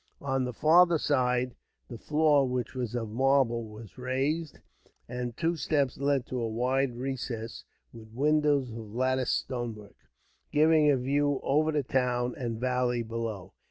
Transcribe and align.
On 0.23 0.45
the 0.45 0.51
farther 0.51 0.97
side 0.97 1.53
the 1.87 1.99
floor, 1.99 2.47
which 2.49 2.73
was 2.73 2.95
of 2.95 3.11
marble, 3.11 3.67
was 3.67 3.99
raised; 3.99 4.57
and 5.07 5.37
two 5.37 5.55
steps 5.55 5.99
led 5.99 6.25
to 6.25 6.41
a 6.41 6.49
wide 6.49 6.95
recess, 6.95 7.65
with 7.93 8.11
windows 8.11 8.71
of 8.71 8.95
lattice 8.95 9.29
stonework, 9.29 9.97
giving 10.51 10.89
a 10.89 10.97
view 10.97 11.39
over 11.43 11.71
the 11.71 11.83
town 11.83 12.33
and 12.35 12.59
valley 12.59 13.03
below. 13.03 13.53